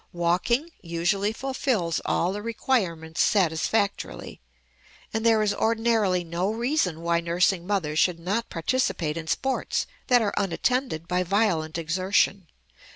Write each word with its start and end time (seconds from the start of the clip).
Walking 0.13 0.71
usually 0.81 1.31
fulfils 1.31 2.01
all 2.05 2.33
the 2.33 2.41
requirements 2.41 3.21
satisfactorily, 3.21 4.41
and 5.13 5.23
there 5.23 5.43
is 5.43 5.53
ordinarily 5.53 6.23
no 6.23 6.51
reason 6.51 7.03
why 7.03 7.19
nursing 7.19 7.67
mothers 7.67 7.99
should 7.99 8.19
not 8.19 8.49
participate 8.49 9.15
in 9.15 9.27
sports 9.27 9.85
that 10.07 10.23
are 10.23 10.33
unattended 10.37 11.07
by 11.07 11.21
violent 11.21 11.77
exertion. 11.77 12.47